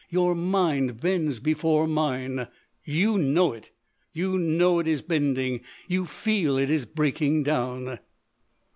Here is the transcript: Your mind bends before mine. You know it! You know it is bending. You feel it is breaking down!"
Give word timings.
Your 0.09 0.33
mind 0.33 0.99
bends 0.99 1.39
before 1.39 1.85
mine. 1.85 2.47
You 2.83 3.19
know 3.19 3.53
it! 3.53 3.69
You 4.13 4.39
know 4.39 4.79
it 4.79 4.87
is 4.87 5.03
bending. 5.03 5.61
You 5.87 6.07
feel 6.07 6.57
it 6.57 6.71
is 6.71 6.87
breaking 6.87 7.43
down!" 7.43 7.99